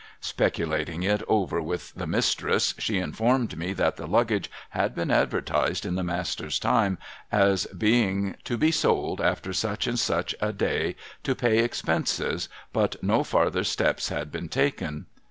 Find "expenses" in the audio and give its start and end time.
11.59-12.49